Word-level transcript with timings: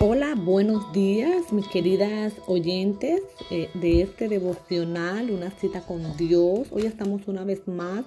Hola, 0.00 0.36
buenos 0.36 0.92
días, 0.92 1.52
mis 1.52 1.66
queridas 1.66 2.32
oyentes 2.46 3.20
eh, 3.50 3.68
de 3.74 4.02
este 4.02 4.28
devocional, 4.28 5.28
una 5.32 5.50
cita 5.50 5.80
con 5.80 6.16
Dios. 6.16 6.68
Hoy 6.70 6.86
estamos 6.86 7.26
una 7.26 7.42
vez 7.42 7.66
más 7.66 8.04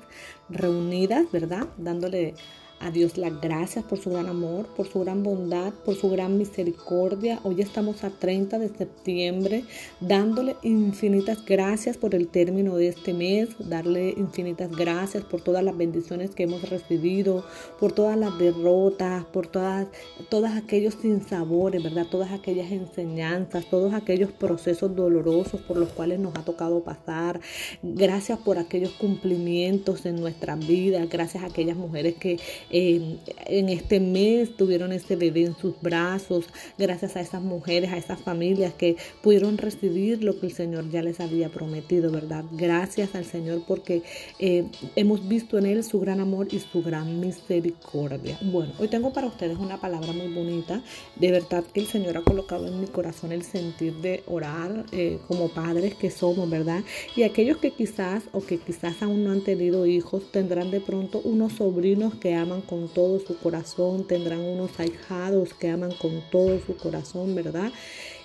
reunidas, 0.48 1.30
¿verdad? 1.34 1.68
Dándole 1.78 2.36
a 2.82 2.92
Dios 2.92 3.18
las 3.18 3.40
gracias 3.40 3.86
por 3.86 4.00
su 4.00 4.10
gran 4.10 4.28
amor, 4.28 4.66
por 4.76 4.88
su 4.88 5.00
gran 5.00 5.24
bondad, 5.24 5.74
por 5.86 5.96
su 5.96 6.10
gran 6.10 6.38
misericordia. 6.38 7.40
Hoy 7.44 7.62
estamos 7.62 8.04
a 8.04 8.10
30 8.10 8.58
de 8.58 8.70
septiembre, 8.70 9.64
dándole 10.00 10.56
infinitas 10.64 11.46
gracias 11.46 11.98
por 11.98 12.16
el 12.16 12.28
término 12.28 12.76
de 12.76 12.88
este 12.88 13.14
mes, 13.14 13.50
darle 13.60 14.10
infinitas 14.18 14.72
gracias 14.72 15.24
por 15.24 15.42
todas 15.42 15.64
las 15.64 15.78
bendiciones 15.78 16.32
que 16.32 16.44
hemos 16.44 16.68
recibido, 16.70 17.46
por 17.80 17.92
todas 17.92 18.18
las 18.18 18.38
derrotas, 18.40 19.26
por 19.26 19.48
todas, 19.48 19.88
todos 20.30 20.52
aquellos 20.52 20.96
sinsabores, 20.96 21.84
¿verdad? 21.84 22.08
Todas 22.10 22.32
aquellas 22.32 22.72
enseñanzas, 22.72 23.66
todos 23.70 23.94
aquellos 23.94 24.32
procesos 24.32 24.96
dolorosos 24.96 25.62
por 25.62 25.78
los 25.78 25.90
cuales 25.90 26.20
nos 26.20 26.36
ha 26.36 26.44
tocado 26.44 26.84
pasar. 26.84 27.40
Gracias 27.84 28.40
por 28.40 28.58
aquellos 28.58 28.92
cumplimientos 28.94 30.06
en 30.06 30.16
nuestra 30.16 30.56
vida, 30.56 31.06
gracias 31.06 31.44
a 31.44 31.48
aquellas 31.48 31.78
mujeres 31.78 32.16
que 32.16 32.40
en 32.72 33.70
este 33.70 34.00
mes 34.00 34.56
tuvieron 34.56 34.92
ese 34.92 35.16
bebé 35.16 35.46
en 35.46 35.58
sus 35.58 35.80
brazos, 35.82 36.46
gracias 36.78 37.16
a 37.16 37.22
esas 37.22 37.42
mujeres, 37.42 37.92
a 37.92 37.98
esas 37.98 38.20
familias 38.22 38.74
que 38.74 38.98
pudieron 39.22 39.58
recibir 39.58 40.24
lo 40.24 40.40
que 40.40 40.48
el 40.48 40.54
Señor 40.54 40.90
ya 40.90 41.02
les 41.02 41.20
había 41.20 41.50
prometido, 41.50 42.12
¿verdad? 42.12 42.46
Gracias 42.52 43.16
al 43.16 43.26
Señor 43.26 43.64
porque 43.68 44.04
eh, 44.40 44.66
hemos 44.96 45.28
visto 45.28 45.58
en 45.58 45.66
Él 45.66 45.84
su 45.84 46.00
gran 46.00 46.20
amor 46.20 46.48
y 46.52 46.60
su 46.60 46.82
gran 46.82 47.20
misericordia. 47.20 48.38
Bueno, 48.42 48.74
hoy 48.80 48.88
tengo 48.88 49.14
para 49.14 49.28
ustedes 49.28 49.58
una 49.58 49.80
palabra 49.80 50.14
muy 50.14 50.34
bonita. 50.34 50.82
De 51.16 51.32
verdad 51.32 51.64
que 51.74 51.82
el 51.82 51.88
Señor 51.88 52.18
ha 52.18 52.22
colocado 52.22 52.68
en 52.68 52.80
mi 52.80 52.88
corazón 52.88 53.32
el 53.32 53.44
sentir 53.44 53.94
de 53.96 54.24
orar 54.28 54.86
eh, 54.92 55.20
como 55.28 55.50
padres 55.50 55.96
que 55.96 56.10
somos, 56.10 56.50
¿verdad? 56.50 56.84
Y 57.16 57.24
aquellos 57.24 57.58
que 57.58 57.72
quizás 57.72 58.24
o 58.32 58.42
que 58.42 58.58
quizás 58.58 59.02
aún 59.02 59.24
no 59.24 59.32
han 59.32 59.42
tenido 59.42 59.86
hijos 59.86 60.32
tendrán 60.32 60.72
de 60.72 60.82
pronto 60.82 61.22
unos 61.24 61.54
sobrinos 61.54 62.16
que 62.16 62.34
aman 62.36 62.61
con 62.62 62.88
todo 62.88 63.20
su 63.20 63.38
corazón, 63.38 64.08
tendrán 64.08 64.42
unos 64.42 64.80
ahijados 64.80 65.54
que 65.54 65.70
aman 65.70 65.92
con 65.94 66.24
todo 66.32 66.60
su 66.66 66.78
corazón, 66.78 67.36
¿verdad? 67.36 67.72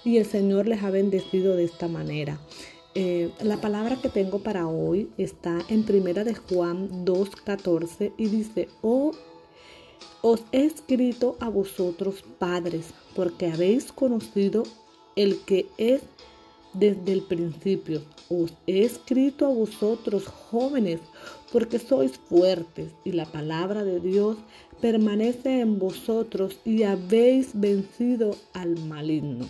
Y 0.05 0.19
el 0.19 0.27
Señor 0.27 0.69
les 0.69 0.83
ha 0.83 0.91
bendecido 0.91 1.56
de 1.56 1.65
esta 1.65 1.89
manera. 1.89 2.39
Eh, 2.95 3.31
la 3.42 3.61
palabra 3.61 3.97
que 4.01 4.09
tengo 4.09 4.39
para 4.39 4.69
hoy 4.69 5.11
está 5.19 5.59
en 5.69 5.83
Primera 5.84 6.25
de 6.25 6.34
Juan 6.34 7.05
2.14 7.05 8.12
y 8.17 8.29
dice, 8.29 8.69
oh, 8.81 9.12
os 10.23 10.42
he 10.51 10.64
escrito 10.64 11.37
a 11.41 11.51
vosotros 11.51 12.25
padres, 12.39 12.95
porque 13.14 13.48
habéis 13.48 13.92
conocido 13.92 14.62
el 15.14 15.41
que 15.41 15.67
es 15.77 16.03
desde 16.79 17.13
el 17.13 17.23
principio. 17.23 18.03
Os 18.29 18.53
he 18.67 18.83
escrito 18.83 19.47
a 19.47 19.51
vosotros 19.51 20.27
jóvenes, 20.27 21.01
porque 21.53 21.79
sois 21.79 22.13
fuertes 22.29 22.91
y 23.05 23.13
la 23.13 23.27
palabra 23.27 23.85
de 23.85 24.01
Dios 24.01 24.37
permanece 24.81 25.61
en 25.61 25.79
vosotros 25.79 26.59
y 26.65 26.83
habéis 26.83 27.59
vencido 27.59 28.37
al 28.53 28.79
maligno. 28.87 29.47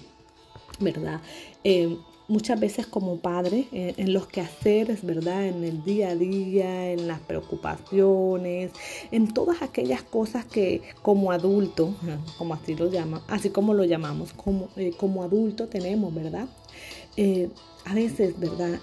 ¿Verdad? 0.78 1.20
Eh, 1.64 1.96
muchas 2.28 2.58
veces 2.58 2.86
como 2.86 3.18
padres, 3.18 3.66
eh, 3.72 3.94
en 3.96 4.12
los 4.12 4.26
quehaceres, 4.26 5.04
¿verdad? 5.04 5.46
En 5.46 5.64
el 5.64 5.84
día 5.84 6.10
a 6.10 6.14
día, 6.14 6.92
en 6.92 7.06
las 7.08 7.20
preocupaciones, 7.20 8.72
en 9.10 9.32
todas 9.32 9.62
aquellas 9.62 10.02
cosas 10.02 10.44
que 10.44 10.82
como 11.02 11.32
adulto, 11.32 11.94
como 12.38 12.54
así 12.54 12.74
lo 12.74 12.90
llaman, 12.90 13.22
así 13.28 13.50
como 13.50 13.74
lo 13.74 13.84
llamamos, 13.84 14.32
como, 14.32 14.68
eh, 14.76 14.92
como 14.96 15.22
adulto 15.22 15.68
tenemos, 15.68 16.14
¿verdad? 16.14 16.48
A 17.84 17.94
veces, 17.94 18.38
¿verdad? 18.38 18.80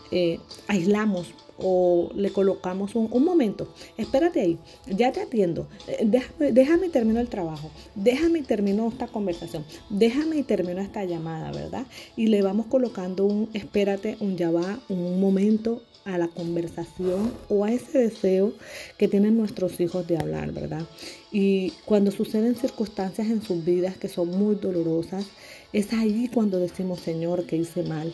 aislamos 0.68 1.34
o 1.58 2.10
le 2.16 2.32
colocamos 2.32 2.96
un, 2.96 3.24
momento, 3.24 3.68
espérate 3.98 4.42
ahí, 4.42 4.58
ya 4.88 5.12
te 5.12 5.22
atiendo, 5.22 5.68
eh, 5.88 6.00
déjame, 6.04 6.52
déjame 6.52 6.90
termino 6.90 7.20
el 7.20 7.30
trabajo, 7.30 7.70
déjame 7.96 8.40
y 8.40 8.42
termino 8.44 8.88
esta 8.88 9.08
conversación, 9.08 9.64
déjame 9.90 10.38
y 10.38 10.44
termino 10.44 10.82
esta 10.82 11.06
llamada, 11.06 11.52
¿verdad? 11.52 11.86
Y 12.16 12.28
le 12.28 12.42
vamos 12.42 12.68
colocando 12.68 13.26
un 13.26 13.50
espérate, 13.54 14.18
un 14.20 14.36
ya 14.36 14.52
va, 14.52 14.80
un 14.90 15.20
momento 15.20 15.82
a 16.06 16.18
la 16.18 16.28
conversación 16.28 17.34
o 17.50 17.64
a 17.64 17.72
ese 17.72 18.00
deseo 18.00 18.54
que 18.98 19.08
tienen 19.08 19.38
nuestros 19.38 19.80
hijos 19.80 20.08
de 20.08 20.18
hablar, 20.18 20.52
¿verdad? 20.52 20.84
Y 21.32 21.72
cuando 21.86 22.12
suceden 22.12 22.56
circunstancias 22.56 23.28
en 23.30 23.42
sus 23.42 23.64
vidas 23.64 23.98
que 23.98 24.10
son 24.10 24.30
muy 24.30 24.56
dolorosas, 24.56 25.26
es 25.72 25.94
ahí 25.94 26.30
cuando 26.34 26.60
decimos, 26.60 27.00
Señor, 27.00 27.46
que 27.46 27.58
hice 27.58 27.84
mal, 27.84 28.14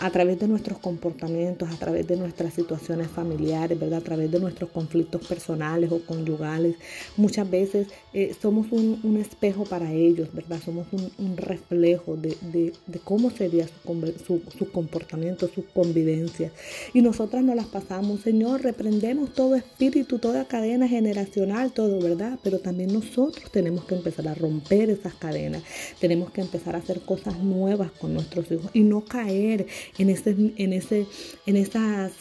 a 0.00 0.10
través 0.10 0.40
de 0.40 0.48
nuestros 0.48 0.78
comportamientos, 0.78 1.70
a 1.70 1.76
través 1.76 2.06
de 2.08 2.16
nuestras 2.16 2.52
situaciones 2.52 3.08
familiares, 3.08 3.78
¿verdad? 3.78 4.00
A 4.00 4.04
través 4.04 4.30
de 4.30 4.40
nuestros 4.40 4.70
conflictos 4.70 5.24
personales 5.24 5.92
o 5.92 6.00
conyugales. 6.00 6.74
Muchas 7.16 7.48
veces 7.48 7.86
eh, 8.12 8.34
somos 8.40 8.66
un, 8.72 9.14
espejo 9.14 9.64
para 9.64 9.92
ellos, 9.92 10.28
¿verdad? 10.32 10.60
Somos 10.64 10.88
un, 10.92 11.36
reflejo 11.36 12.16
de, 12.16 12.72
cómo 13.04 13.30
sería 13.30 13.68
su, 13.68 14.42
su, 14.58 14.72
comportamiento, 14.72 15.48
su 15.48 15.64
convivencia. 15.66 16.50
Y 16.92 17.00
nosotras 17.00 17.44
nos 17.44 17.54
las 17.54 17.66
pasamos, 17.66 18.20
Señor, 18.20 18.62
reprendemos 18.62 19.32
todo 19.32 19.54
espíritu, 19.54 20.18
toda 20.18 20.44
cadena 20.46 20.88
generacional, 20.88 21.72
todo, 21.72 22.00
¿verdad? 22.00 22.38
Pero 22.42 22.58
también 22.58 22.92
nosotros 22.92 23.50
tenemos 23.52 23.84
que 23.84 23.94
empezar 23.94 24.26
a 24.26 24.34
romper 24.34 24.90
esas 24.90 25.14
cadenas. 25.14 25.62
Tenemos 26.00 26.32
que 26.32 26.40
empezar 26.40 26.74
a 26.74 26.78
hacer 26.78 27.00
cosas 27.02 27.38
nuevas 27.38 27.92
con 27.92 28.12
nuestros 28.12 28.50
hijos 28.50 28.70
y 28.72 28.80
no 28.80 29.04
caer 29.04 29.66
en, 29.98 30.10
ese, 30.10 30.30
en, 30.56 30.72
ese, 30.72 31.06
en 31.46 31.56
esas 31.56 32.12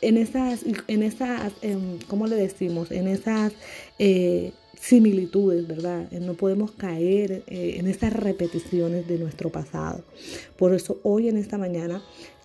en 0.00 0.16
esas, 0.16 0.64
en 0.88 1.02
esas 1.02 1.52
em, 1.62 1.98
¿cómo 2.08 2.26
le 2.26 2.36
decimos? 2.36 2.90
En 2.90 3.08
esas 3.08 3.52
eh, 3.98 4.52
similitudes, 4.78 5.66
¿verdad? 5.66 6.10
No 6.12 6.34
podemos 6.34 6.72
caer 6.72 7.44
eh, 7.46 7.76
en 7.78 7.86
esas 7.86 8.12
repeticiones 8.12 9.08
de 9.08 9.18
nuestro 9.18 9.50
pasado. 9.50 10.04
Por 10.56 10.74
eso 10.74 11.00
hoy 11.02 11.28
en 11.28 11.36
esta 11.36 11.58
mañana 11.58 12.02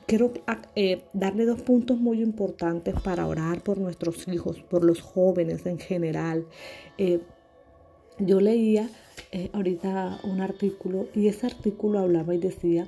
quiero 0.08 0.34
eh, 0.76 1.04
darle 1.14 1.46
dos 1.46 1.62
puntos 1.62 1.98
muy 2.00 2.22
importantes 2.22 2.96
para 3.02 3.28
orar 3.28 3.62
por 3.62 3.78
nuestros 3.78 4.28
hijos, 4.28 4.58
por 4.70 4.84
los 4.84 5.02
jóvenes 5.02 5.66
en 5.66 5.78
general. 5.78 6.46
yo 8.20 8.40
leía 8.40 8.90
ahorita 9.54 10.20
un 10.24 10.42
artículo 10.42 11.08
y 11.16 11.28
ese 11.28 11.48
artículo 11.48 12.00
hablaba 12.00 12.36
y 12.36 12.38
decía 12.38 12.88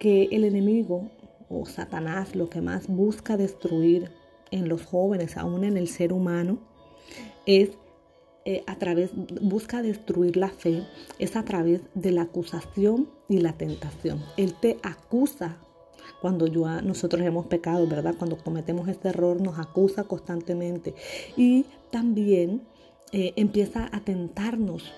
que 0.00 0.28
el 0.32 0.44
enemigo 0.44 1.10
o 1.50 1.66
Satanás 1.66 2.34
lo 2.34 2.48
que 2.48 2.62
más 2.62 2.88
busca 2.88 3.36
destruir 3.36 4.10
en 4.50 4.68
los 4.68 4.84
jóvenes, 4.84 5.36
aún 5.36 5.62
en 5.62 5.76
el 5.76 5.86
ser 5.86 6.12
humano, 6.12 6.58
es 7.46 7.70
eh, 8.46 8.64
a 8.66 8.76
través, 8.76 9.10
busca 9.42 9.82
destruir 9.82 10.38
la 10.38 10.48
fe, 10.48 10.82
es 11.18 11.36
a 11.36 11.44
través 11.44 11.82
de 11.94 12.12
la 12.12 12.22
acusación 12.22 13.10
y 13.28 13.38
la 13.38 13.52
tentación. 13.52 14.24
Él 14.38 14.54
te 14.54 14.78
acusa 14.82 15.58
cuando 16.22 16.46
yo, 16.46 16.66
nosotros 16.80 17.22
hemos 17.22 17.46
pecado, 17.46 17.86
¿verdad? 17.86 18.14
Cuando 18.18 18.38
cometemos 18.38 18.88
este 18.88 19.08
error 19.08 19.40
nos 19.40 19.58
acusa 19.58 20.04
constantemente 20.04 20.94
y 21.36 21.66
también 21.90 22.62
eh, 23.12 23.34
empieza 23.36 23.88
a 23.92 24.00
tentarnos 24.00 24.90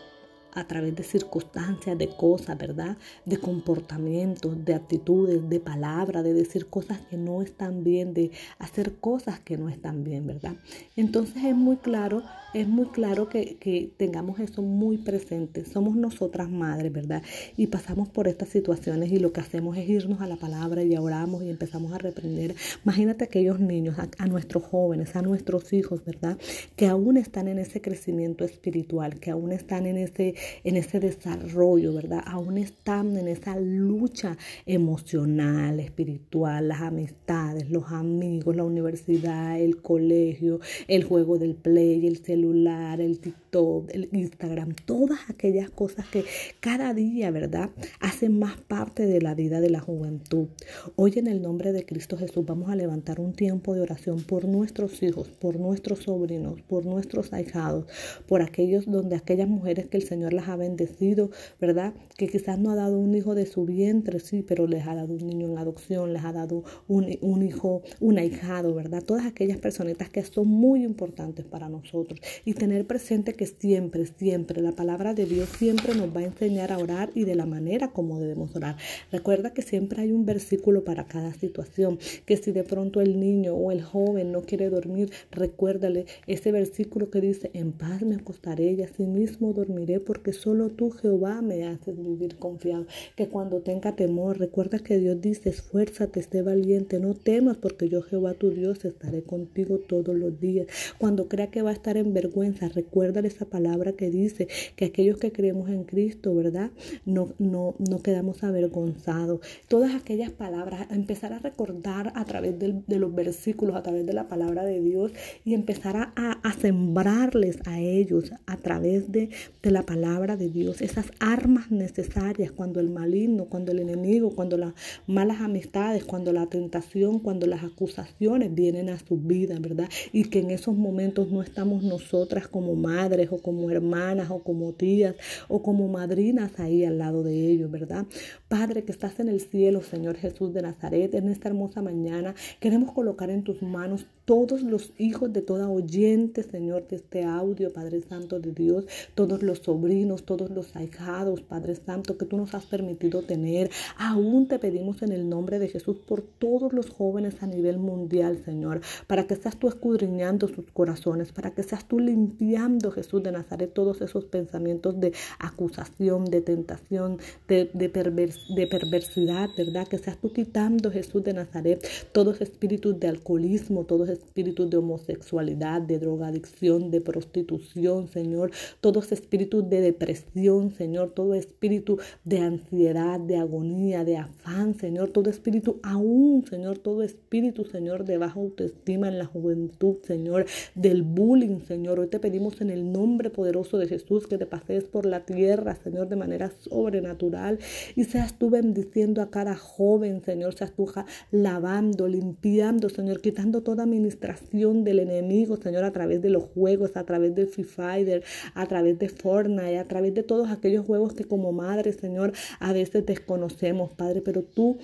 a 0.54 0.66
través 0.66 0.94
de 0.94 1.02
circunstancias, 1.02 1.96
de 1.96 2.08
cosas, 2.08 2.58
¿verdad? 2.58 2.96
De 3.24 3.38
comportamientos, 3.38 4.64
de 4.64 4.74
actitudes, 4.74 5.48
de 5.48 5.60
palabras, 5.60 6.22
de 6.24 6.34
decir 6.34 6.66
cosas 6.66 7.00
que 7.08 7.16
no 7.16 7.42
están 7.42 7.82
bien, 7.84 8.12
de 8.12 8.30
hacer 8.58 8.96
cosas 8.96 9.40
que 9.40 9.56
no 9.56 9.68
están 9.68 10.04
bien, 10.04 10.26
¿verdad? 10.26 10.54
Entonces 10.96 11.44
es 11.44 11.56
muy 11.56 11.76
claro, 11.76 12.22
es 12.52 12.68
muy 12.68 12.86
claro 12.86 13.28
que, 13.28 13.56
que 13.56 13.90
tengamos 13.96 14.40
eso 14.40 14.62
muy 14.62 14.98
presente. 14.98 15.64
Somos 15.64 15.96
nosotras 15.96 16.50
madres, 16.50 16.92
¿verdad? 16.92 17.22
Y 17.56 17.68
pasamos 17.68 18.08
por 18.10 18.28
estas 18.28 18.50
situaciones 18.50 19.10
y 19.10 19.18
lo 19.18 19.32
que 19.32 19.40
hacemos 19.40 19.76
es 19.78 19.88
irnos 19.88 20.20
a 20.20 20.26
la 20.26 20.36
palabra 20.36 20.82
y 20.82 20.94
oramos 20.96 21.42
y 21.42 21.50
empezamos 21.50 21.92
a 21.92 21.98
reprender. 21.98 22.54
Imagínate 22.84 23.24
aquellos 23.24 23.58
niños, 23.58 23.98
a, 23.98 24.08
a 24.18 24.26
nuestros 24.26 24.64
jóvenes, 24.64 25.16
a 25.16 25.22
nuestros 25.22 25.72
hijos, 25.72 26.04
¿verdad? 26.04 26.38
Que 26.76 26.86
aún 26.86 27.16
están 27.16 27.48
en 27.48 27.58
ese 27.58 27.80
crecimiento 27.80 28.44
espiritual, 28.44 29.18
que 29.18 29.30
aún 29.30 29.52
están 29.52 29.86
en 29.86 29.96
ese 29.96 30.34
en 30.64 30.76
ese 30.76 31.00
desarrollo, 31.00 31.94
¿verdad? 31.94 32.22
Aún 32.26 32.58
están 32.58 33.16
en 33.16 33.28
esa 33.28 33.58
lucha 33.58 34.36
emocional, 34.66 35.80
espiritual, 35.80 36.68
las 36.68 36.82
amistades, 36.82 37.70
los 37.70 37.90
amigos, 37.92 38.56
la 38.56 38.64
universidad, 38.64 39.60
el 39.60 39.80
colegio, 39.82 40.60
el 40.88 41.04
juego 41.04 41.38
del 41.38 41.54
play, 41.54 42.06
el 42.06 42.18
celular, 42.18 43.00
el 43.00 43.18
TikTok, 43.18 43.90
el 43.92 44.08
Instagram, 44.12 44.74
todas 44.84 45.18
aquellas 45.28 45.70
cosas 45.70 46.06
que 46.08 46.24
cada 46.60 46.94
día, 46.94 47.30
¿verdad?, 47.30 47.70
hacen 48.00 48.38
más 48.38 48.56
parte 48.56 49.06
de 49.06 49.20
la 49.20 49.34
vida 49.34 49.60
de 49.60 49.70
la 49.70 49.80
juventud. 49.80 50.48
Hoy 50.96 51.12
en 51.16 51.26
el 51.26 51.42
nombre 51.42 51.72
de 51.72 51.84
Cristo 51.84 52.16
Jesús 52.16 52.44
vamos 52.46 52.70
a 52.70 52.76
levantar 52.76 53.20
un 53.20 53.32
tiempo 53.32 53.74
de 53.74 53.80
oración 53.80 54.22
por 54.22 54.44
nuestros 54.46 55.02
hijos, 55.02 55.28
por 55.28 55.58
nuestros 55.58 56.00
sobrinos, 56.00 56.62
por 56.62 56.84
nuestros 56.84 57.32
ahijados, 57.32 57.86
por 58.26 58.42
aquellos 58.42 58.86
donde 58.86 59.16
aquellas 59.16 59.48
mujeres 59.48 59.86
que 59.86 59.96
el 59.96 60.04
Señor 60.04 60.31
las 60.32 60.48
ha 60.48 60.56
bendecido, 60.56 61.30
¿verdad? 61.60 61.94
Que 62.16 62.28
quizás 62.28 62.58
no 62.58 62.70
ha 62.70 62.74
dado 62.74 62.98
un 62.98 63.14
hijo 63.14 63.34
de 63.34 63.46
su 63.46 63.64
vientre, 63.64 64.20
sí, 64.20 64.42
pero 64.42 64.66
les 64.66 64.86
ha 64.86 64.94
dado 64.94 65.14
un 65.14 65.26
niño 65.26 65.46
en 65.46 65.58
adopción, 65.58 66.12
les 66.12 66.24
ha 66.24 66.32
dado 66.32 66.64
un, 66.88 67.16
un 67.20 67.42
hijo, 67.42 67.82
un 68.00 68.18
ahijado, 68.18 68.74
¿verdad? 68.74 69.02
Todas 69.02 69.26
aquellas 69.26 69.58
personitas 69.58 70.08
que 70.08 70.22
son 70.22 70.48
muy 70.48 70.84
importantes 70.84 71.44
para 71.44 71.68
nosotros. 71.68 72.20
Y 72.44 72.54
tener 72.54 72.86
presente 72.86 73.34
que 73.34 73.46
siempre, 73.46 74.06
siempre, 74.06 74.62
la 74.62 74.72
palabra 74.72 75.14
de 75.14 75.26
Dios 75.26 75.48
siempre 75.48 75.94
nos 75.94 76.14
va 76.14 76.20
a 76.20 76.24
enseñar 76.24 76.72
a 76.72 76.78
orar 76.78 77.10
y 77.14 77.24
de 77.24 77.34
la 77.34 77.46
manera 77.46 77.92
como 77.92 78.18
debemos 78.18 78.54
orar. 78.54 78.76
Recuerda 79.10 79.52
que 79.52 79.62
siempre 79.62 80.02
hay 80.02 80.12
un 80.12 80.24
versículo 80.24 80.84
para 80.84 81.06
cada 81.06 81.32
situación, 81.34 81.98
que 82.26 82.36
si 82.36 82.52
de 82.52 82.64
pronto 82.64 83.00
el 83.00 83.18
niño 83.18 83.54
o 83.54 83.72
el 83.72 83.82
joven 83.82 84.32
no 84.32 84.42
quiere 84.42 84.70
dormir, 84.70 85.10
recuérdale 85.30 86.06
ese 86.26 86.52
versículo 86.52 87.10
que 87.10 87.20
dice, 87.20 87.50
en 87.54 87.72
paz 87.72 88.02
me 88.02 88.16
acostaré 88.16 88.72
y 88.72 88.82
así 88.82 89.06
mismo 89.06 89.52
dormiré 89.52 90.00
porque 90.00 90.21
solo 90.30 90.68
tú, 90.68 90.90
Jehová, 90.90 91.42
me 91.42 91.66
haces 91.66 91.96
vivir 91.96 92.36
confiado. 92.36 92.86
Que 93.16 93.28
cuando 93.28 93.60
tenga 93.60 93.96
temor, 93.96 94.38
recuerda 94.38 94.78
que 94.78 94.98
Dios 94.98 95.20
dice, 95.20 95.48
esfuérzate, 95.48 96.20
esté 96.20 96.42
valiente, 96.42 97.00
no 97.00 97.14
temas 97.14 97.56
porque 97.56 97.88
yo, 97.88 98.02
Jehová, 98.02 98.34
tu 98.34 98.50
Dios, 98.50 98.84
estaré 98.84 99.22
contigo 99.22 99.78
todos 99.78 100.14
los 100.14 100.38
días. 100.38 100.66
Cuando 100.98 101.28
crea 101.28 101.50
que 101.50 101.62
va 101.62 101.70
a 101.70 101.72
estar 101.72 101.96
en 101.96 102.12
vergüenza, 102.12 102.68
recuerda 102.68 103.20
esa 103.26 103.46
palabra 103.46 103.92
que 103.92 104.10
dice 104.10 104.48
que 104.76 104.86
aquellos 104.86 105.18
que 105.18 105.32
creemos 105.32 105.68
en 105.70 105.84
Cristo, 105.84 106.34
¿verdad? 106.34 106.70
No, 107.04 107.32
no, 107.38 107.74
no 107.78 108.02
quedamos 108.02 108.42
avergonzados. 108.44 109.40
Todas 109.68 109.94
aquellas 109.94 110.30
palabras, 110.30 110.86
empezar 110.90 111.32
a 111.32 111.38
recordar 111.38 112.12
a 112.14 112.24
través 112.24 112.58
de 112.58 112.98
los 112.98 113.14
versículos, 113.14 113.76
a 113.76 113.82
través 113.82 114.06
de 114.06 114.12
la 114.12 114.28
palabra 114.28 114.64
de 114.64 114.80
Dios 114.80 115.12
y 115.44 115.54
empezar 115.54 115.96
a, 115.96 116.12
a 116.14 116.52
sembrarles 116.52 117.58
a 117.66 117.80
ellos 117.80 118.32
a 118.46 118.56
través 118.56 119.10
de, 119.10 119.30
de 119.62 119.70
la 119.70 119.82
palabra 119.82 120.11
de 120.12 120.50
Dios 120.50 120.82
esas 120.82 121.06
armas 121.20 121.70
necesarias 121.70 122.52
cuando 122.52 122.80
el 122.80 122.90
maligno, 122.90 123.46
cuando 123.46 123.72
el 123.72 123.78
enemigo, 123.78 124.30
cuando 124.34 124.58
las 124.58 124.74
malas 125.06 125.40
amistades, 125.40 126.04
cuando 126.04 126.34
la 126.34 126.46
tentación, 126.46 127.18
cuando 127.18 127.46
las 127.46 127.64
acusaciones 127.64 128.54
vienen 128.54 128.90
a 128.90 128.98
su 128.98 129.16
vida, 129.16 129.58
¿verdad? 129.58 129.88
Y 130.12 130.24
que 130.24 130.40
en 130.40 130.50
esos 130.50 130.76
momentos 130.76 131.30
no 131.30 131.42
estamos 131.42 131.82
nosotras 131.82 132.46
como 132.46 132.74
madres 132.74 133.30
o 133.32 133.38
como 133.38 133.70
hermanas 133.70 134.30
o 134.30 134.40
como 134.40 134.74
tías 134.74 135.16
o 135.48 135.62
como 135.62 135.88
madrinas 135.88 136.60
ahí 136.60 136.84
al 136.84 136.98
lado 136.98 137.22
de 137.22 137.46
ellos, 137.50 137.70
¿verdad? 137.70 138.04
Padre 138.48 138.84
que 138.84 138.92
estás 138.92 139.18
en 139.18 139.28
el 139.28 139.40
cielo, 139.40 139.82
Señor 139.82 140.16
Jesús 140.16 140.52
de 140.52 140.60
Nazaret, 140.60 141.14
en 141.14 141.28
esta 141.30 141.48
hermosa 141.48 141.80
mañana, 141.80 142.34
queremos 142.60 142.92
colocar 142.92 143.30
en 143.30 143.44
tus 143.44 143.62
manos 143.62 144.06
todos 144.24 144.62
los 144.62 144.92
hijos 144.98 145.32
de 145.32 145.42
toda 145.42 145.68
oyente, 145.68 146.42
Señor, 146.42 146.86
de 146.88 146.96
este 146.96 147.24
audio, 147.24 147.72
Padre 147.72 148.02
Santo 148.02 148.38
de 148.40 148.52
Dios, 148.52 148.84
todos 149.14 149.42
los 149.42 149.58
sobrinos, 149.58 150.24
todos 150.24 150.50
los 150.50 150.76
ahijados, 150.76 151.42
Padre 151.42 151.74
Santo, 151.74 152.16
que 152.16 152.26
tú 152.26 152.36
nos 152.36 152.54
has 152.54 152.66
permitido 152.66 153.22
tener. 153.22 153.70
Aún 153.96 154.46
te 154.46 154.58
pedimos 154.58 155.02
en 155.02 155.12
el 155.12 155.28
nombre 155.28 155.58
de 155.58 155.68
Jesús 155.68 155.96
por 155.98 156.22
todos 156.22 156.72
los 156.72 156.90
jóvenes 156.90 157.42
a 157.42 157.46
nivel 157.46 157.78
mundial, 157.78 158.42
Señor, 158.44 158.80
para 159.06 159.26
que 159.26 159.36
seas 159.36 159.56
tú 159.56 159.68
escudriñando 159.68 160.48
sus 160.48 160.66
corazones, 160.72 161.32
para 161.32 161.50
que 161.50 161.62
seas 161.62 161.86
tú 161.86 161.98
limpiando, 161.98 162.90
Jesús 162.90 163.22
de 163.22 163.32
Nazaret, 163.32 163.72
todos 163.72 164.00
esos 164.00 164.24
pensamientos 164.24 165.00
de 165.00 165.12
acusación, 165.38 166.26
de 166.26 166.40
tentación, 166.40 167.18
de, 167.48 167.70
de, 167.72 167.88
perversidad, 167.88 169.48
¿verdad? 169.56 169.88
Que 169.88 169.98
seas 169.98 170.18
tú 170.18 170.32
quitando, 170.32 170.90
Jesús 170.90 171.24
de 171.24 171.34
Nazaret, 171.34 171.86
todos 172.12 172.40
espíritus 172.40 172.98
de 173.00 173.08
alcoholismo, 173.08 173.84
todos 173.84 174.08
espíritus 174.12 174.70
de 174.70 174.76
homosexualidad, 174.76 175.82
de 175.82 175.98
drogadicción, 175.98 176.90
de 176.90 177.00
prostitución, 177.00 178.08
Señor, 178.08 178.50
todos 178.80 179.10
espíritus 179.12 179.68
de 179.68 179.80
depresión, 179.80 180.70
Señor, 180.70 181.10
todo 181.10 181.34
espíritu 181.34 181.98
de 182.24 182.38
ansiedad, 182.38 183.18
de 183.18 183.38
agonía, 183.38 184.04
de 184.04 184.18
afán, 184.18 184.74
Señor, 184.74 185.10
todo 185.10 185.30
espíritu 185.30 185.80
aún, 185.82 186.44
Señor, 186.48 186.78
todo 186.78 187.02
espíritu, 187.02 187.64
Señor, 187.64 188.04
de 188.04 188.18
baja 188.18 188.38
autoestima 188.38 189.08
en 189.08 189.18
la 189.18 189.26
juventud, 189.26 189.96
Señor, 190.04 190.46
del 190.74 191.02
bullying, 191.02 191.60
Señor. 191.60 191.98
Hoy 191.98 192.08
te 192.08 192.20
pedimos 192.20 192.60
en 192.60 192.70
el 192.70 192.92
nombre 192.92 193.30
poderoso 193.30 193.78
de 193.78 193.88
Jesús 193.88 194.26
que 194.26 194.38
te 194.38 194.46
pases 194.46 194.84
por 194.84 195.06
la 195.06 195.24
tierra, 195.24 195.76
Señor, 195.82 196.08
de 196.08 196.16
manera 196.16 196.52
sobrenatural. 196.60 197.58
Y 197.96 198.04
seas 198.04 198.38
tú 198.38 198.50
bendiciendo 198.50 199.22
a 199.22 199.30
cada 199.30 199.56
joven, 199.56 200.22
Señor, 200.22 200.54
seas 200.54 200.72
tú 200.72 200.82
lavando, 201.30 202.08
limpiando, 202.08 202.88
Señor, 202.88 203.20
quitando 203.20 203.62
toda 203.62 203.86
mi 203.86 204.00
administración 204.02 204.84
del 204.84 204.98
enemigo, 204.98 205.56
Señor, 205.56 205.84
a 205.84 205.92
través 205.92 206.20
de 206.20 206.30
los 206.30 206.44
juegos, 206.44 206.96
a 206.96 207.04
través 207.04 207.34
de 207.34 207.46
Free 207.46 207.64
Fighter, 207.64 208.24
a 208.54 208.66
través 208.66 208.98
de 208.98 209.08
Fortnite, 209.08 209.78
a 209.78 209.86
través 209.86 210.14
de 210.14 210.22
todos 210.22 210.50
aquellos 210.50 210.84
juegos 210.84 211.14
que 211.14 211.24
como 211.24 211.52
madre, 211.52 211.92
Señor, 211.92 212.32
a 212.58 212.72
veces 212.72 213.06
desconocemos, 213.06 213.92
Padre, 213.92 214.22
pero 214.22 214.42
tú 214.42 214.78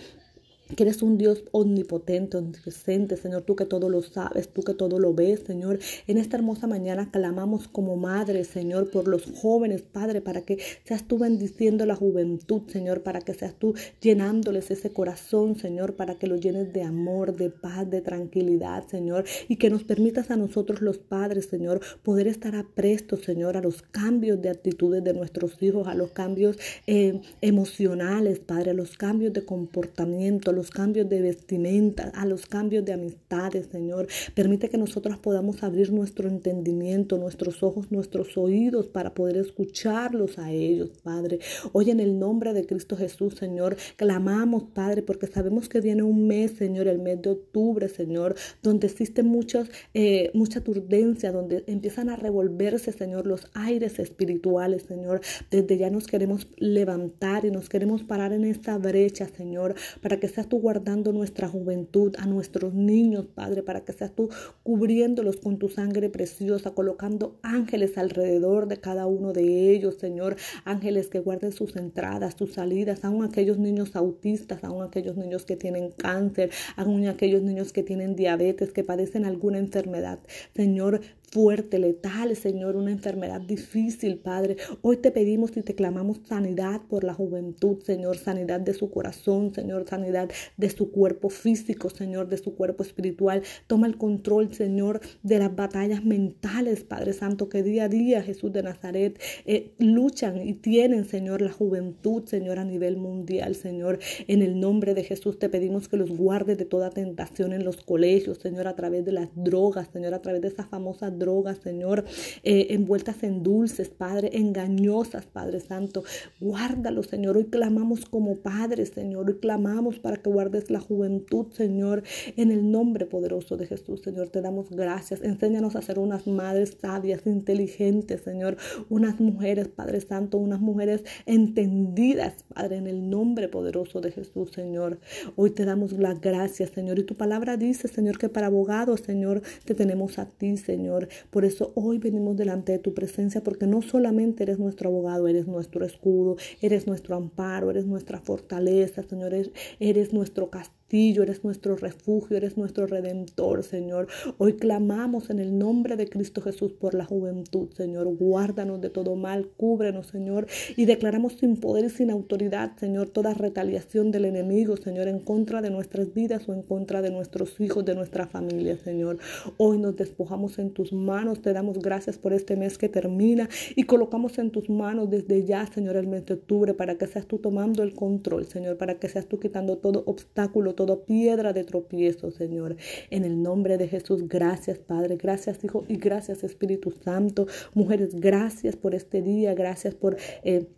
que 0.76 0.82
eres 0.82 1.03
un 1.03 1.19
Dios 1.19 1.44
omnipotente, 1.53 2.37
omnipresente, 2.37 3.17
Señor, 3.17 3.43
tú 3.43 3.56
que 3.56 3.65
todo 3.65 3.88
lo 3.88 4.03
sabes, 4.03 4.49
tú 4.49 4.62
que 4.62 4.75
todo 4.75 4.99
lo 4.99 5.15
ves, 5.15 5.41
Señor. 5.47 5.79
En 6.06 6.19
esta 6.19 6.37
hermosa 6.37 6.67
mañana 6.67 7.11
clamamos 7.11 7.69
como 7.69 7.97
madre, 7.97 8.44
Señor, 8.44 8.91
por 8.91 9.09
los 9.09 9.25
jóvenes, 9.41 9.82
Padre, 9.82 10.20
para 10.20 10.43
que 10.43 10.59
seas 10.85 11.06
tú 11.06 11.19
bendiciendo 11.19 11.87
la 11.87 11.97
juventud, 11.97 12.62
Señor, 12.69 13.03
para 13.03 13.20
que 13.20 13.35
seas 13.35 13.55
tú 13.55 13.75
llenándoles 14.00 14.70
ese 14.70 14.91
corazón, 14.91 15.56
Señor, 15.56 15.94
para 15.97 16.17
que 16.17 16.26
lo 16.26 16.37
llenes 16.37 16.73
de 16.73 16.82
amor, 16.82 17.37
de 17.37 17.50
paz, 17.50 17.88
de 17.91 18.00
tranquilidad, 18.00 18.87
Señor, 18.88 19.25
y 19.49 19.56
que 19.56 19.71
nos 19.71 19.85
permitas 19.85 20.31
a 20.31 20.37
nosotros 20.37 20.82
los 20.82 20.99
padres, 20.99 21.47
Señor, 21.47 21.81
poder 22.03 22.26
estar 22.26 22.55
aprestos, 22.55 23.21
Señor, 23.21 23.56
a 23.56 23.61
los 23.61 23.82
cambios 23.82 24.41
de 24.43 24.50
actitudes 24.50 25.03
de 25.03 25.14
nuestros 25.14 25.62
hijos, 25.62 25.87
a 25.88 25.94
los 25.94 26.11
cambios 26.11 26.59
eh, 26.87 27.21
emocionales, 27.41 28.38
Padre, 28.41 28.73
a 28.73 28.75
los 28.75 28.97
cambios 28.97 29.32
de 29.32 29.44
comportamiento, 29.44 30.53
los 30.59 30.71
cambios 30.73 31.09
de 31.09 31.23
vestimenta, 31.23 32.11
a 32.17 32.27
los 32.27 32.47
cambios 32.47 32.85
de 32.85 32.93
amistades, 32.93 33.69
Señor. 33.71 34.09
Permite 34.35 34.69
que 34.69 34.77
nosotros 34.77 35.17
podamos 35.19 35.63
abrir 35.63 35.93
nuestro 35.93 36.29
entendimiento, 36.29 37.17
nuestros 37.17 37.63
ojos, 37.63 37.93
nuestros 37.93 38.37
oídos 38.37 38.89
para 38.89 39.15
poder 39.15 39.37
escucharlos 39.37 40.37
a 40.37 40.51
ellos, 40.51 40.91
Padre. 41.05 41.39
Hoy 41.73 41.91
en 41.91 42.01
el 42.01 42.19
nombre 42.19 42.53
de 42.55 42.67
Cristo 42.67 42.97
Jesús, 42.97 43.37
Señor, 43.37 43.77
clamamos, 43.95 44.65
Padre, 44.75 45.03
porque 45.03 45.29
sabemos 45.29 45.69
que 45.69 45.81
viene 45.81 46.03
un 46.03 46.27
mes, 46.27 46.51
Señor, 46.59 46.89
el 46.89 46.99
mes 46.99 47.23
de 47.23 47.31
octubre, 47.31 47.89
Señor, 47.89 48.35
donde 48.61 48.89
existe 48.89 49.23
muchos, 49.23 49.71
eh, 49.95 50.33
mucha 50.35 50.61
turdencia, 50.61 51.31
donde 51.31 51.63
empiezan 51.69 52.09
a 52.11 52.17
revolverse, 52.17 52.91
Señor, 52.91 53.29
los 53.29 53.47
aires 53.55 54.01
espirituales, 54.01 54.83
Señor. 54.83 55.21
Desde 55.53 55.79
ya 55.79 55.89
nos 55.89 56.09
queremos 56.09 56.49
levantar 56.57 57.45
y 57.45 57.53
nos 57.53 57.69
queremos 57.69 58.03
parar 58.03 58.33
en 58.33 58.45
esta 58.45 58.77
brecha, 58.77 59.29
Señor, 59.29 59.77
para 60.03 60.19
que 60.19 60.27
seas 60.27 60.48
tú 60.49 60.61
guardando 60.61 61.12
nuestra 61.12 61.49
juventud, 61.49 62.14
a 62.19 62.26
nuestros 62.26 62.75
niños, 62.75 63.26
Padre, 63.35 63.62
para 63.62 63.85
que 63.85 63.93
seas 63.93 64.12
tú 64.14 64.28
cubriéndolos 64.62 65.37
con 65.37 65.59
tu 65.59 65.69
sangre 65.69 66.09
preciosa, 66.11 66.73
colocando 66.73 67.38
ángeles 67.43 67.99
alrededor 67.99 68.69
de 68.69 68.78
cada 68.78 69.07
uno 69.07 69.33
de 69.33 69.71
ellos, 69.73 69.97
Señor, 69.97 70.37
ángeles 70.64 71.09
que 71.09 71.21
guarden 71.21 71.52
sus 71.52 71.76
entradas, 71.76 72.35
sus 72.38 72.55
salidas, 72.55 73.05
aún 73.05 73.25
aquellos 73.25 73.59
niños 73.59 73.97
autistas, 73.97 74.64
aún 74.64 74.83
aquellos 74.83 75.17
niños 75.17 75.45
que 75.45 75.57
tienen 75.57 75.90
cáncer, 75.90 76.50
aún 76.76 77.07
aquellos 77.07 77.43
niños 77.43 77.73
que 77.73 77.83
tienen 77.83 78.17
diabetes, 78.17 78.73
que 78.73 78.85
padecen 78.85 79.25
alguna 79.25 79.59
enfermedad. 79.59 80.19
Señor, 80.55 81.00
fuerte, 81.30 81.78
letal, 81.78 82.35
Señor, 82.37 82.76
una 82.76 82.90
enfermedad 82.90 83.40
difícil, 83.40 84.18
Padre. 84.18 84.56
Hoy 84.82 84.97
te 84.97 85.11
pedimos 85.11 85.56
y 85.56 85.62
te 85.62 85.75
clamamos 85.75 86.20
sanidad 86.26 86.80
por 86.88 87.04
la 87.04 87.14
juventud, 87.14 87.82
Señor, 87.82 88.16
sanidad 88.16 88.61
de 88.61 88.75
su 88.75 88.90
corazón, 88.90 89.54
Señor, 89.54 89.87
sanidad 89.88 90.30
de 90.56 90.70
su 90.70 90.90
cuerpo 90.90 91.28
físico, 91.28 91.90
Señor, 91.90 92.28
de 92.28 92.38
su 92.38 92.54
cuerpo 92.54 92.82
espiritual. 92.82 93.42
Toma 93.66 93.87
el 93.87 93.99
control, 93.99 94.54
Señor, 94.54 95.00
de 95.23 95.38
las 95.38 95.54
batallas 95.54 96.04
mentales, 96.04 96.85
Padre 96.85 97.12
Santo, 97.12 97.49
que 97.49 97.62
día 97.62 97.85
a 97.85 97.88
día, 97.88 98.23
Jesús 98.23 98.52
de 98.52 98.62
Nazaret, 98.62 99.20
eh, 99.44 99.73
luchan 99.78 100.47
y 100.47 100.54
tienen, 100.54 101.04
Señor, 101.04 101.42
la 101.42 101.52
juventud, 101.52 102.25
Señor, 102.25 102.58
a 102.58 102.64
nivel 102.64 102.97
mundial, 102.97 103.54
Señor. 103.54 103.99
En 104.26 104.42
el 104.42 104.58
nombre 104.61 104.94
de 104.94 105.04
Jesús 105.04 105.38
te 105.38 105.49
pedimos 105.49 105.88
que 105.88 105.97
los 105.97 106.11
guardes 106.11 106.56
de 106.56 106.64
toda 106.64 106.90
tentación 106.90 107.52
en 107.52 107.64
los 107.64 107.76
colegios, 107.76 108.38
Señor, 108.38 108.66
a 108.66 108.76
través 108.76 109.04
de 109.04 109.12
las 109.12 109.28
drogas, 109.35 109.88
Señor, 109.92 110.14
a 110.14 110.23
través 110.23 110.40
de 110.40 110.49
esas 110.49 110.66
famosas 110.66 111.18
drogas, 111.19 111.59
Señor, 111.59 112.05
eh, 112.43 112.69
envueltas 112.71 113.23
en 113.23 113.43
dulces, 113.43 113.89
Padre, 113.89 114.31
engañosas, 114.35 115.27
Padre 115.27 115.61
Santo. 115.61 116.05
Guárdalo, 116.41 117.03
Señor. 117.03 117.37
Hoy 117.37 117.47
clamamos 117.47 118.05
como 118.07 118.37
Padre, 118.37 118.87
Señor. 118.87 119.29
Hoy 119.29 119.39
clamamos 119.39 119.99
para 119.99 120.17
que 120.17 120.31
guardes 120.31 120.71
la 120.71 120.81
juventud, 120.81 121.47
Señor, 121.53 122.03
en 122.37 122.51
el 122.51 122.71
nombre 122.71 123.07
poderoso 123.07 123.57
de 123.57 123.67
Jesús, 123.67 124.03
Señor. 124.03 124.29
Te 124.29 124.41
damos 124.41 124.71
gracias. 124.71 125.23
Enséñanos 125.23 125.77
a 125.77 125.83
ser 125.83 125.99
unas 125.99 126.27
madres 126.27 126.77
sabias, 126.81 127.27
inteligentes, 127.27 128.23
Señor. 128.23 128.57
Unas 128.89 129.21
mujeres, 129.21 129.69
Padre 129.69 130.01
Santo, 130.01 130.39
unas 130.39 130.61
mujeres 130.61 131.05
entendidas, 131.27 132.45
Padre, 132.55 132.77
en 132.77 132.87
el 132.87 133.11
nombre 133.11 133.49
poderoso 133.49 134.01
de 134.01 134.13
Jesús, 134.13 134.53
Señor. 134.53 134.99
Hoy 135.37 135.51
te 135.51 135.65
damos 135.65 135.93
las 135.93 136.21
gracias, 136.21 136.71
Señor. 136.71 136.99
Y 136.99 137.05
tu 137.05 137.15
palabra 137.17 137.57
dice, 137.57 137.89
Señor, 137.89 138.19
que 138.19 138.29
para 138.29 138.47
abogados, 138.47 139.01
Señor, 139.01 139.43
te 139.65 139.75
tenemos 139.75 140.19
a 140.19 140.27
ti, 140.27 140.57
Señor. 140.57 141.08
Por 141.31 141.45
eso 141.45 141.73
hoy 141.75 141.99
venimos 141.99 142.37
delante 142.37 142.73
de 142.73 142.79
tu 142.79 142.95
presencia, 142.95 143.43
porque 143.43 143.67
no 143.67 143.83
solamente 143.83 144.43
eres 144.43 144.59
nuestro 144.59 144.88
abogado, 144.88 145.29
eres 145.29 145.47
nuestro 145.47 145.85
escudo, 145.85 146.37
eres 146.61 146.87
nuestro 146.87 147.17
amparo, 147.17 147.71
eres 147.71 147.87
nuestra 147.87 148.21
fortaleza, 148.21 149.03
Señor, 149.03 149.33
eres, 149.81 150.12
nuestro 150.12 150.50
castigo 150.50 150.77
eres 150.90 151.45
nuestro 151.45 151.76
refugio, 151.76 152.37
eres 152.37 152.57
nuestro 152.57 152.87
redentor, 152.87 153.62
Señor. 153.62 154.09
Hoy 154.38 154.54
clamamos 154.54 155.28
en 155.28 155.38
el 155.38 155.59
nombre 155.59 155.97
de 155.97 156.09
Cristo 156.09 156.40
Jesús 156.40 156.73
por 156.73 156.95
la 156.95 157.04
juventud, 157.04 157.68
Señor. 157.76 158.07
Guárdanos 158.16 158.80
de 158.80 158.88
todo 158.88 159.14
mal, 159.14 159.49
cúbrenos, 159.57 160.07
Señor. 160.07 160.47
Y 160.76 160.87
declaramos 160.87 161.35
sin 161.35 161.57
poder 161.57 161.85
y 161.85 161.90
sin 161.90 162.11
autoridad, 162.11 162.73
Señor, 162.78 163.11
toda 163.11 163.35
retaliación 163.35 164.11
del 164.11 164.25
enemigo, 164.25 164.76
Señor, 164.78 165.09
en 165.09 165.18
contra 165.18 165.61
de 165.61 165.71
nuestras 165.71 166.14
vidas 166.14 166.49
o 166.49 166.54
en 166.54 166.62
contra 166.62 167.02
de 167.02 167.11
nuestros 167.11 167.61
hijos, 167.61 167.85
de 167.85 167.95
nuestra 167.95 168.26
familia, 168.26 168.78
Señor. 168.78 169.18
Hoy 169.59 169.78
nos 169.78 169.95
despojamos 169.97 170.59
en 170.59 170.71
tus 170.71 170.95
manos, 170.95 171.42
te 171.42 171.52
damos 171.52 171.80
gracias 171.80 172.16
por 172.16 172.33
este 172.33 172.57
mes 172.57 172.78
que 172.78 172.88
termina 172.88 173.49
y 173.76 173.83
colocamos 173.83 174.38
en 174.38 174.50
tus 174.50 174.71
manos 174.71 175.11
desde 175.11 175.45
ya, 175.45 175.66
Señor, 175.66 175.97
el 175.97 176.07
mes 176.07 176.25
de 176.25 176.35
octubre, 176.35 176.73
para 176.73 176.97
que 176.97 177.07
seas 177.07 177.26
tú 177.26 177.38
tomando 177.38 177.83
el 177.83 177.95
control, 177.95 178.47
Señor, 178.47 178.78
para 178.78 178.99
que 178.99 179.09
seas 179.11 179.26
tú 179.26 179.38
quitando 179.38 179.76
todo 179.76 180.02
obstáculo, 180.07 180.75
toda 180.78 181.04
piedra 181.04 181.52
de 181.52 181.64
tropiezo, 181.64 182.30
Señor. 182.30 182.76
En 183.11 183.25
el 183.25 183.42
nombre 183.42 183.78
de 183.78 183.88
Jesús, 183.88 184.28
gracias, 184.28 184.78
Padre, 184.78 185.16
gracias, 185.16 185.64
Hijo, 185.64 185.85
y 185.88 185.97
gracias, 185.97 186.44
Espíritu 186.44 186.92
Santo. 186.92 187.49
Mujeres, 187.75 188.14
gracias 188.14 188.76
por 188.76 188.94
este 188.94 189.20
día, 189.20 189.54
gracias 189.54 189.97
por... 189.97 190.16
Eh, 190.44 190.68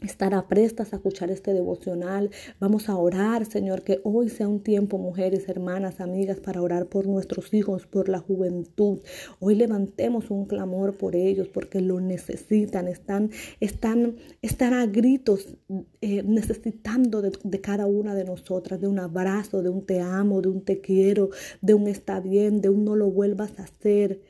estar 0.00 0.34
aprestas 0.34 0.92
a 0.92 0.96
escuchar 0.96 1.30
este 1.30 1.52
devocional. 1.52 2.30
Vamos 2.58 2.88
a 2.88 2.96
orar, 2.96 3.46
Señor, 3.46 3.82
que 3.82 4.00
hoy 4.04 4.28
sea 4.28 4.48
un 4.48 4.60
tiempo, 4.62 4.98
mujeres, 4.98 5.48
hermanas, 5.48 6.00
amigas, 6.00 6.40
para 6.40 6.62
orar 6.62 6.86
por 6.86 7.06
nuestros 7.06 7.52
hijos, 7.54 7.86
por 7.86 8.08
la 8.08 8.18
juventud. 8.18 9.00
Hoy 9.38 9.54
levantemos 9.54 10.30
un 10.30 10.46
clamor 10.46 10.96
por 10.96 11.16
ellos 11.16 11.48
porque 11.48 11.80
lo 11.80 12.00
necesitan, 12.00 12.88
están, 12.88 13.30
están, 13.60 14.16
están 14.42 14.74
a 14.74 14.86
gritos 14.86 15.56
eh, 16.00 16.22
necesitando 16.22 17.22
de, 17.22 17.32
de, 17.42 17.60
cada 17.60 17.86
una 17.86 18.14
de 18.14 18.24
nosotras, 18.24 18.80
de 18.80 18.88
un 18.88 18.98
abrazo, 18.98 19.62
de 19.62 19.68
un 19.68 19.84
te 19.84 20.00
amo, 20.00 20.40
de 20.40 20.48
un 20.48 20.64
te 20.64 20.80
quiero, 20.80 21.30
de 21.60 21.74
un 21.74 21.86
está 21.86 22.20
bien, 22.20 22.60
de 22.60 22.68
un 22.68 22.84
no 22.84 22.96
lo 22.96 23.10
vuelvas 23.10 23.58
a 23.58 23.64
hacer. 23.64 24.20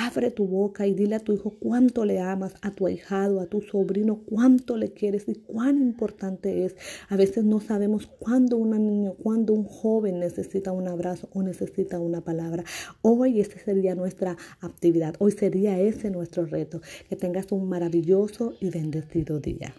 Abre 0.00 0.30
tu 0.30 0.46
boca 0.46 0.86
y 0.86 0.94
dile 0.94 1.16
a 1.16 1.18
tu 1.18 1.32
hijo 1.32 1.56
cuánto 1.58 2.04
le 2.04 2.20
amas, 2.20 2.54
a 2.62 2.70
tu 2.70 2.86
ahijado, 2.86 3.40
a 3.40 3.46
tu 3.46 3.62
sobrino, 3.62 4.20
cuánto 4.26 4.76
le 4.76 4.92
quieres 4.92 5.24
y 5.26 5.34
cuán 5.34 5.78
importante 5.78 6.64
es. 6.64 6.76
A 7.08 7.16
veces 7.16 7.42
no 7.42 7.58
sabemos 7.58 8.06
cuándo 8.06 8.58
un 8.58 8.70
niño, 8.86 9.14
cuándo 9.14 9.54
un 9.54 9.64
joven 9.64 10.20
necesita 10.20 10.70
un 10.70 10.86
abrazo 10.86 11.28
o 11.32 11.42
necesita 11.42 11.98
una 11.98 12.20
palabra. 12.20 12.62
Hoy 13.02 13.40
esa 13.40 13.58
sería 13.58 13.96
nuestra 13.96 14.36
actividad, 14.60 15.16
hoy 15.18 15.32
sería 15.32 15.80
ese 15.80 16.10
nuestro 16.10 16.46
reto. 16.46 16.80
Que 17.08 17.16
tengas 17.16 17.50
un 17.50 17.68
maravilloso 17.68 18.54
y 18.60 18.70
bendecido 18.70 19.40
día. 19.40 19.74